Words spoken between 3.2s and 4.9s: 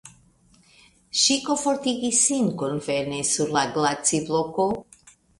sur la glacibloko.